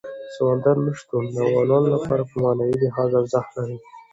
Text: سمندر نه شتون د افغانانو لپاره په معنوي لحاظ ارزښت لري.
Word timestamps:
سمندر 0.35 0.75
نه 0.85 0.91
شتون 0.99 1.23
د 1.31 1.35
افغانانو 1.45 1.87
لپاره 1.95 2.23
په 2.29 2.35
معنوي 2.43 2.75
لحاظ 2.83 3.09
ارزښت 3.21 3.51
لري. 3.57 3.77